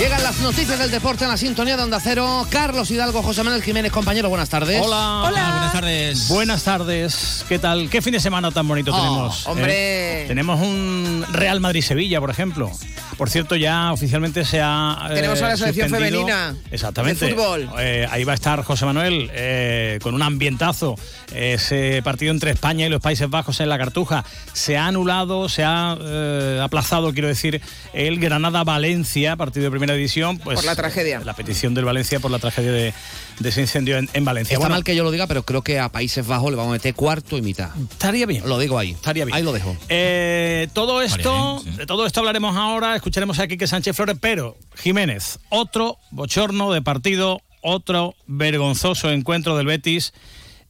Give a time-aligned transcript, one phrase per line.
[0.00, 2.46] Llegan las noticias del deporte en la sintonía de Onda Cero.
[2.48, 4.80] Carlos Hidalgo, José Manuel Jiménez, compañero, buenas tardes.
[4.82, 5.24] Hola.
[5.26, 5.50] Hola.
[5.52, 6.28] Buenas tardes.
[6.28, 7.44] Buenas tardes.
[7.50, 7.90] ¿Qué tal?
[7.90, 9.46] ¿Qué fin de semana tan bonito Oh, tenemos?
[9.46, 10.22] hombre.
[10.22, 12.70] Eh, Tenemos un Real Madrid-Sevilla, por ejemplo.
[13.18, 15.08] Por cierto, ya oficialmente se ha.
[15.10, 17.26] eh, Tenemos a la selección femenina Exactamente.
[17.26, 17.68] de fútbol.
[17.78, 20.94] Eh, ahí va a estar José Manuel eh, con un ambientazo.
[21.34, 25.62] Ese partido entre España y los Países Bajos en la Cartuja se ha anulado, se
[25.62, 27.60] ha eh, aplazado, quiero decir,
[27.92, 30.38] el Granada-Valencia, partido de primera división.
[30.38, 31.20] Pues, Por la tragedia.
[31.24, 32.94] La petición del Valencia por la tragedia de,
[33.38, 34.54] de ese incendio en, en Valencia.
[34.54, 36.70] Está Bueno, mal que yo lo diga, pero creo que a Países Bajos le vamos
[36.70, 37.70] a meter cuarto y mitad.
[37.90, 38.48] estaría bien.
[38.48, 38.92] Lo digo ahí.
[38.92, 39.36] Estaría bien.
[39.36, 39.76] Ahí lo dejo.
[39.88, 41.78] Eh, todo esto, bien, sí.
[41.80, 46.82] de todo esto hablaremos ahora, escucharemos a Quique Sánchez Flores, pero Jiménez, otro bochorno de
[46.82, 50.12] partido, otro vergonzoso encuentro del Betis.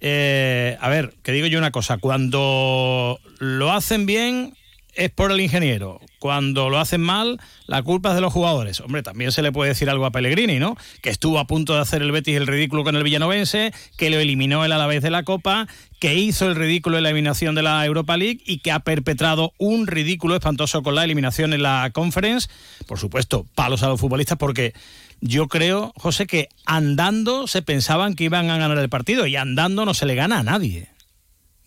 [0.00, 4.54] Eh, a ver, que digo yo una cosa, cuando lo hacen bien
[4.96, 8.80] es por el ingeniero, cuando lo hacen mal la culpa es de los jugadores.
[8.80, 10.76] Hombre, también se le puede decir algo a Pellegrini, ¿no?
[11.02, 14.18] Que estuvo a punto de hacer el Betis el ridículo con el Villanovense, que lo
[14.18, 15.66] eliminó el Alavés de la Copa,
[15.98, 19.52] que hizo el ridículo en la eliminación de la Europa League y que ha perpetrado
[19.58, 22.48] un ridículo espantoso con la eliminación en la Conference.
[22.86, 24.74] Por supuesto, palos a los futbolistas porque
[25.20, 29.84] yo creo, José, que andando se pensaban que iban a ganar el partido y andando
[29.84, 30.95] no se le gana a nadie.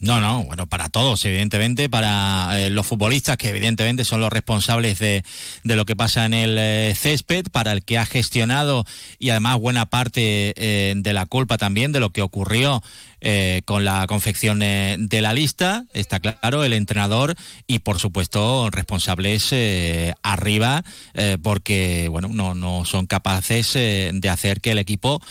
[0.01, 4.97] No, no, bueno, para todos, evidentemente, para eh, los futbolistas, que evidentemente son los responsables
[4.97, 5.25] de,
[5.65, 8.85] de lo que pasa en el eh, césped, para el que ha gestionado
[9.19, 12.81] y además buena parte eh, de la culpa también de lo que ocurrió
[13.21, 17.35] eh, con la confección de la lista, está claro, el entrenador
[17.67, 24.61] y por supuesto responsables eh, arriba, eh, porque bueno, no, no son capaces de hacer
[24.61, 25.21] que el equipo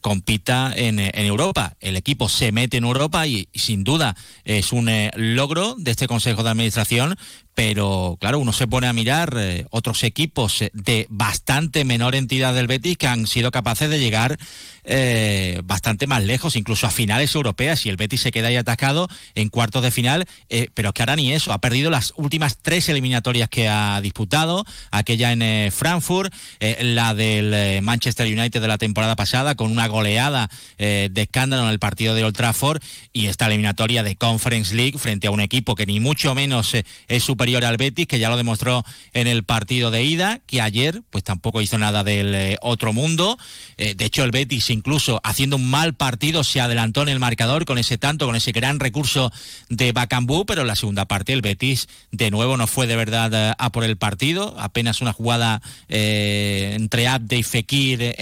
[0.00, 1.76] compita en, en Europa.
[1.80, 6.42] El equipo se mete en Europa y, sin duda es un logro de este Consejo
[6.42, 7.16] de Administración,
[7.54, 12.54] pero claro, uno se pone a mirar eh, otros equipos eh, de bastante menor entidad
[12.54, 14.38] del Betis que han sido capaces de llegar
[14.84, 19.08] eh, bastante más lejos, incluso a finales europeas, y el Betis se queda ahí atacado
[19.34, 22.88] en cuartos de final, eh, pero que ahora ni eso, ha perdido las últimas tres
[22.88, 26.32] eliminatorias que ha disputado, aquella en eh, Frankfurt,
[26.80, 31.78] la del Manchester United de la temporada pasada, con una goleada de escándalo en el
[31.78, 32.82] partido de Old Trafford,
[33.12, 36.74] y esta eliminatoria de Conference League frente a un equipo que ni mucho menos
[37.08, 38.84] es superior al Betis, que ya lo demostró
[39.14, 43.38] en el partido de ida, que ayer pues tampoco hizo nada del eh, otro mundo.
[43.78, 47.64] Eh, de hecho, el Betis incluso haciendo un mal partido se adelantó en el marcador
[47.64, 49.32] con ese tanto, con ese gran recurso
[49.70, 53.32] de Bacambú, pero en la segunda parte el Betis de nuevo no fue de verdad
[53.32, 58.16] eh, a por el partido, apenas una jugada entre Abde y Fekir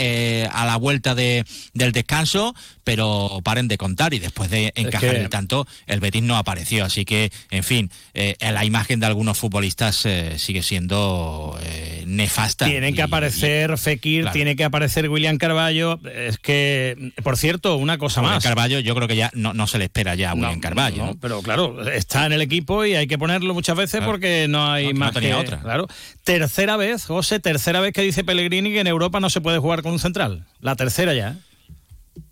[0.53, 2.55] a la vuelta de, del descanso,
[2.89, 6.87] pero paren de contar y después de encajar que- el tanto, el Betis no apareció.
[6.87, 12.65] Así que, en fin, eh, la imagen de algunos futbolistas eh, sigue siendo eh, nefasta.
[12.65, 14.33] Tienen que Y- aparecer Fekir, claro.
[14.33, 16.01] tiene que aparecer William Carballo.
[16.15, 18.43] Es que, por cierto, una cosa William más.
[18.45, 20.97] Carballo, yo creo que ya no, no se le espera ya a No, William Carballo.
[20.97, 21.19] no, ¿no?
[21.21, 24.13] pero claro, está en el equipo y hay que ponerlo muchas veces Claro.
[24.13, 25.61] porque no hay que no más tenía que otra.
[25.61, 25.87] Claro.
[26.25, 29.83] Tercera vez, José, tercera vez que dice Pellegrini que en Europa no se puede jugar
[29.83, 30.47] con un central.
[30.61, 31.37] La tercera ya.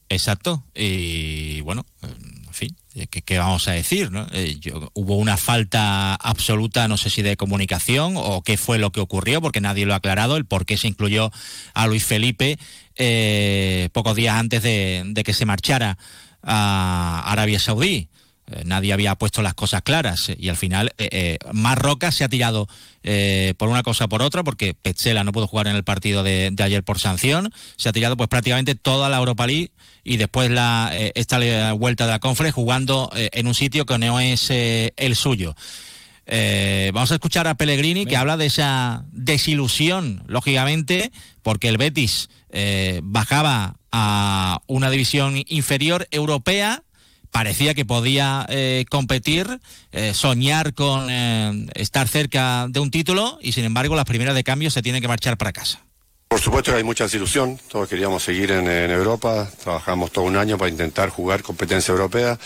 [0.09, 0.65] Exacto.
[0.75, 4.11] Y bueno, en fin, eh, ¿qué, vamos a decir?
[4.11, 4.27] no?
[4.33, 4.59] Eh,
[4.95, 9.41] hubo una falta absoluta, no sé si de comunicación o qué fue lo que ocurrió,
[9.41, 11.31] porque nadie lo ha aclarado, el por qué se incluyó
[11.75, 12.59] a Luis Felipe
[12.97, 15.99] eh, pocos días antes de que se marchara
[16.43, 18.09] a Arabia Saudí.
[18.49, 22.23] Eh, nadie había puesto las cosas claras eh, y al final eh, eh, Marroca se
[22.23, 22.69] ha tirado
[23.03, 26.23] eh, por una cosa o por otra porque Petzela no pudo jugar en el partido
[26.23, 27.53] de, de ayer por sanción.
[27.77, 29.73] Se ha tirado pues prácticamente toda la Europa League
[30.05, 34.49] y después la esta vuelta de la Conference jugando en un sitio que no es
[34.51, 35.57] el suyo.
[36.93, 41.11] Vamos a escuchar a Pellegrini que habla de esa desilusión, lógicamente,
[41.43, 42.29] porque el Betis
[43.03, 46.85] bajaba a una división inferior europea,
[47.31, 49.61] parecía que podía eh, competir,
[49.93, 54.45] eh, soñar con eh, estar cerca de un título y sin embargo las primeras de
[54.45, 55.81] cambio se tienen que marchar para casa.
[56.29, 60.59] Por supuesto que hay mucha desilusión, todos queríamos seguir en, Europa, trabajamos todo un año
[60.59, 62.39] para intentar jugar competencia europea.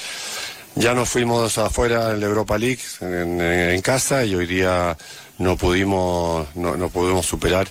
[0.77, 4.97] Ya nos fuimos afuera en la Europa League, en, en- en casa, y hoy día
[5.38, 7.69] no pudimos, no, no pudimos superar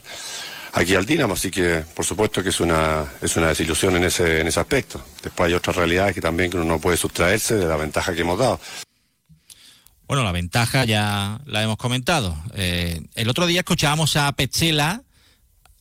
[0.74, 4.42] aquí al Dinamo, así que por supuesto que es una, es una desilusión en ese,
[4.42, 5.04] en ese aspecto.
[5.24, 8.40] Después hay otras realidades que también uno no puede sustraerse de la ventaja que hemos
[8.40, 8.60] dado.
[10.08, 12.36] Bueno, la ventaja ya la hemos comentado.
[12.56, 15.04] Eh, el otro día escuchábamos a Petzela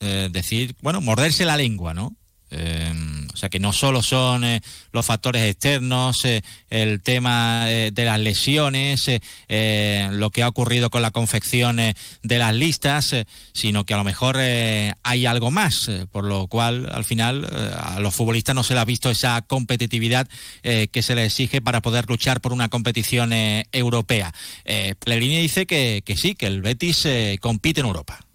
[0.00, 2.14] eh, decir, bueno, morderse la lengua, ¿no?
[2.50, 2.92] Eh,
[3.38, 4.60] sea que no solo son eh,
[4.92, 9.10] los factores externos, eh, el tema de las lesiones,
[9.48, 13.14] lo que ha ocurrido con la confección de las listas,
[13.52, 18.14] sino que a lo mejor hay algo más, por lo cual al final a los
[18.14, 20.28] futbolistas no se les ha visto esa competitividad
[20.62, 24.34] que se les exige para poder luchar por una competición europea.
[24.64, 27.08] Pellegrini dice que, que sí, que el Betis
[27.40, 28.27] compite en Europa.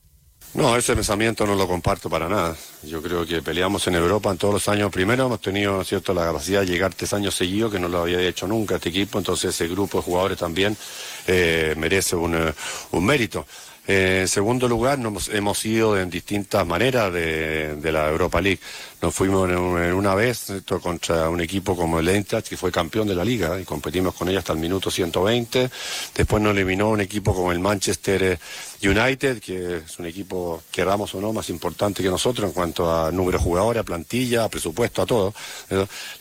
[0.55, 2.55] No, ese pensamiento no lo comparto para nada.
[2.83, 4.91] Yo creo que peleamos en Europa en todos los años.
[4.91, 8.21] Primero hemos tenido, ¿cierto?, la capacidad de llegar tres años seguidos, que no lo había
[8.21, 10.77] hecho nunca este equipo, entonces ese grupo de jugadores también
[11.25, 12.53] eh, merece un, eh,
[12.91, 13.47] un mérito.
[13.85, 18.59] Eh, en segundo lugar, nos hemos ido en distintas maneras de, la Europa League.
[19.01, 23.15] Nos fuimos en, una vez contra un equipo como el Eintracht, que fue campeón de
[23.15, 25.69] la liga, y competimos con ella hasta el minuto 120.
[26.15, 28.39] Después nos eliminó un equipo como el Manchester eh,
[28.87, 33.11] United, que es un equipo, queramos o no, más importante que nosotros en cuanto a
[33.11, 35.33] número de jugadores, a plantilla, a presupuesto, a todo.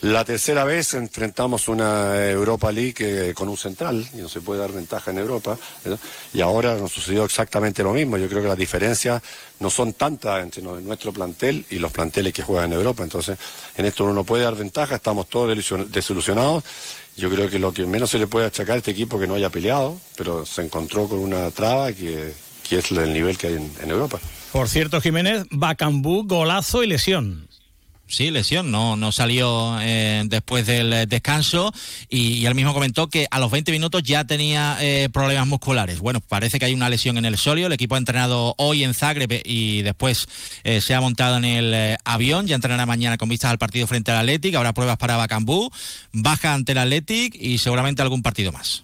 [0.01, 4.59] La tercera vez enfrentamos una Europa League eh, con un central, y no se puede
[4.59, 5.57] dar ventaja en Europa.
[6.33, 8.17] Y ahora nos sucedió exactamente lo mismo.
[8.17, 9.21] Yo creo que las diferencias
[9.59, 13.03] no son tantas entre nuestro plantel y los planteles que juegan en Europa.
[13.03, 13.37] Entonces,
[13.75, 15.55] en esto uno no puede dar ventaja, estamos todos
[15.89, 16.63] desilusionados.
[17.15, 19.35] Yo creo que lo que menos se le puede achacar a este equipo que no
[19.35, 22.33] haya peleado, pero se encontró con una traba que,
[22.71, 24.19] es el nivel que hay en, en Europa.
[24.51, 27.47] Por cierto, Jiménez, Bacambú, golazo y lesión.
[28.05, 31.73] Sí, lesión, no, no salió eh, después del eh, descanso
[32.09, 35.99] y, él mismo comentó que a los 20 minutos ya tenía eh, problemas musculares.
[35.99, 38.93] Bueno, parece que hay una lesión en el solio, el equipo ha entrenado hoy en
[38.93, 40.27] Zagreb y después
[40.63, 44.17] se ha montado en el avión, ya entrenará mañana con vistas al partido frente al
[44.17, 45.71] Athletic, habrá pruebas para Bacambú,
[46.11, 48.83] baja ante el Athletic y seguramente algún partido más.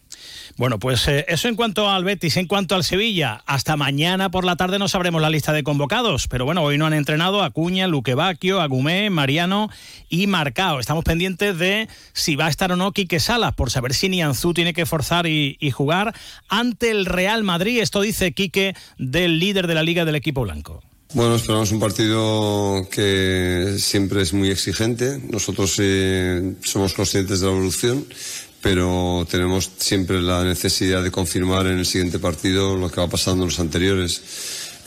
[0.57, 4.45] Bueno, pues eh, eso en cuanto al Betis, en cuanto al Sevilla, hasta mañana por
[4.45, 7.87] la tarde no sabremos la lista de convocados, pero bueno, hoy no han entrenado Acuña,
[7.87, 9.69] Luquevaquio, Agumé, Mariano
[10.09, 10.79] y Marcao.
[10.79, 14.53] Estamos pendientes de si va a estar o no Quique Salas, por saber si Nianzú
[14.53, 16.15] tiene que forzar y, jugar
[16.49, 17.79] ante el Real Madrid.
[17.79, 20.83] Esto dice Quique del líder de la liga del equipo blanco.
[21.13, 25.19] Bueno, esperamos un partido que siempre es muy exigente.
[25.29, 28.05] Nosotros eh, somos conscientes de la evolución,
[28.61, 33.43] pero tenemos siempre la necesidad de confirmar en el siguiente partido lo que va pasando
[33.43, 34.21] en los anteriores.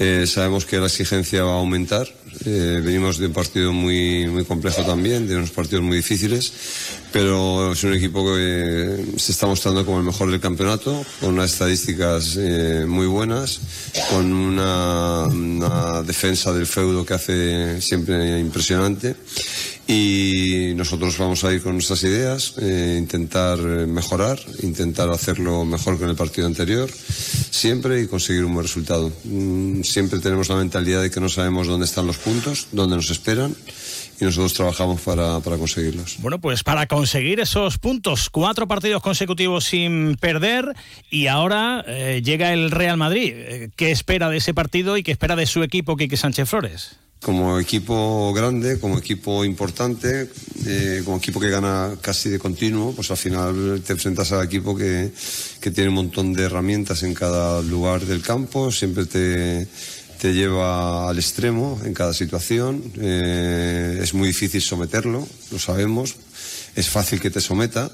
[0.04, 2.08] Eh, sabemos que la exigencia va a aumentar.
[2.44, 6.52] Eh, venimos de un partido muy, muy complejo también, de unos partidos muy difíciles,
[7.12, 11.52] pero es un equipo que se está mostrando como el mejor del campeonato, con unas
[11.52, 13.60] estadísticas eh, muy buenas,
[14.10, 19.14] con una, defensa del feudo que hace siempre impresionante
[19.86, 25.98] y nosotros vamos a ir con nuestras ideas, eh, intentar eh, mejorar, intentar hacerlo mejor
[25.98, 26.90] que en el partido anterior,
[27.52, 29.12] siempre y conseguir un buen resultado.
[29.24, 33.10] Mm, siempre tenemos la mentalidad de que no sabemos dónde están los puntos, dónde nos
[33.10, 33.54] esperan
[34.18, 36.16] y nosotros trabajamos para, conseguirlos.
[36.20, 40.74] Bueno, pues para conseguir esos puntos, cuatro partidos consecutivos sin perder
[41.10, 43.70] y ahora eh, llega el Real Madrid.
[43.76, 46.96] ¿Qué espera de ese partido y qué espera de su equipo, Quique Sánchez Flores?
[47.22, 50.28] Como equipo grande, como equipo importante,
[50.66, 54.76] eh, como equipo que gana casi de continuo, pues al final te enfrentas al equipo
[54.76, 55.12] que,
[55.60, 59.68] que, tiene un montón de herramientas en cada lugar del campo, siempre te,
[60.20, 66.16] te lleva al extremo en cada situación, eh, es muy difícil someterlo, lo sabemos,
[66.74, 67.92] es fácil que te someta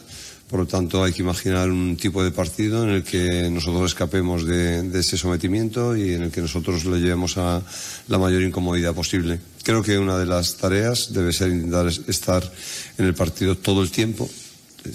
[0.49, 4.47] por lo tanto, hay que imaginar un tipo de partido en el que nosotros escapemos
[4.47, 7.63] de, ese sometimiento y en el que nosotros le llevemos a
[8.09, 9.41] la mayor incomodidad posible.
[9.63, 12.51] Creo que una de las tareas debe ser intentar estar
[12.97, 14.29] en el partido todo el tiempo,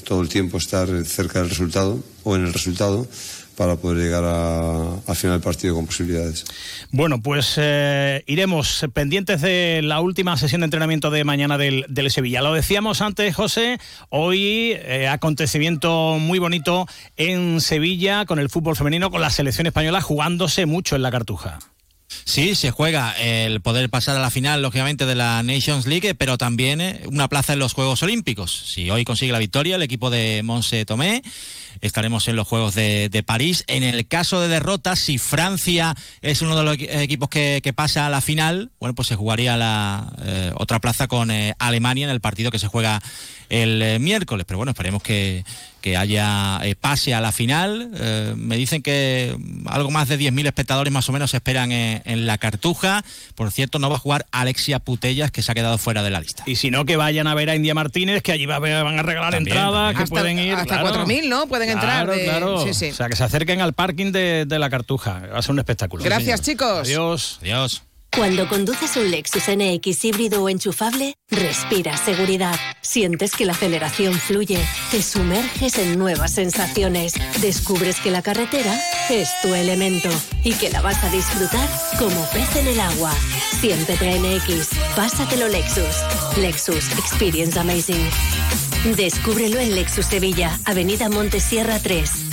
[0.04, 3.08] todo el tiempo estar cerca del resultado o en el resultado
[3.56, 6.46] para poder llegar al final del partido con posibilidades.
[6.92, 12.42] Bueno, pues eh, iremos pendientes de la última sesión de entrenamiento de mañana del, Sevilla.
[12.42, 13.80] Lo decíamos antes, José,
[14.10, 16.86] hoy eh, acontecimiento muy bonito
[17.18, 21.60] en Sevilla con el fútbol femenino, con la selección española jugándose mucho en la cartuja.
[22.26, 26.38] Sí, se juega el poder pasar a la final, lógicamente, de la Nations League, pero
[26.38, 28.72] también eh, una plaza en los Juegos Olímpicos.
[28.74, 31.24] Si hoy consigue la victoria el equipo de Monse Tomé,
[31.82, 33.64] estaremos en los Juegos de, París.
[33.68, 38.10] En el caso de derrota, si Francia es uno de los equipos que, pasa a
[38.10, 42.22] la final, bueno, pues se jugaría la eh, otra plaza con eh, Alemania en el
[42.22, 43.02] partido que se juega
[43.50, 44.46] el eh, miércoles.
[44.48, 45.44] Pero bueno, esperemos que,
[45.84, 47.90] que haya pase a la final.
[48.38, 49.36] me dicen que
[49.66, 53.04] algo más de 10.000 espectadores más o menos esperan en la cartuja.
[53.36, 56.22] Por cierto, no va a jugar Alexia Putellas, que se ha quedado fuera de la
[56.22, 56.44] lista.
[56.46, 59.36] Y si no, que vayan a ver a India Martínez, que allí van a regalar
[59.36, 60.54] entradas, que pueden ir.
[60.54, 61.48] Hasta 4.000, ¿no?
[61.48, 62.10] Pueden entrar.
[62.10, 62.64] Claro.
[62.64, 65.22] O sea, que se acerquen al parking de, de la Cartuja.
[65.34, 66.02] Va a ser un espectáculo.
[66.02, 66.88] Gracias, chicos.
[66.88, 67.40] Adiós.
[67.42, 67.84] Adiós.
[68.16, 74.60] Cuando conduces un Lexus NX híbrido o enchufable, respiras seguridad, sientes que la aceleración fluye,
[74.92, 78.80] te sumerges en nuevas sensaciones, descubres que la carretera
[79.10, 80.10] es tu elemento
[80.44, 81.68] y que la vas a disfrutar
[81.98, 83.12] como pez en el agua.
[83.60, 85.96] Siéntete NX, pásatelo Lexus.
[86.38, 88.08] Lexus Experience Amazing.
[88.96, 92.33] Descúbrelo en Lexus Sevilla, Avenida Montesierra 3.